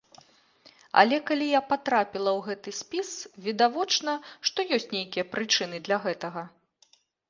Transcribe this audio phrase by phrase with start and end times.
[1.01, 3.09] Але калі я патрапіла ў гэты спіс,
[3.51, 4.19] відавочна,
[4.51, 6.51] што ёсць нейкія прычыны для гэтага.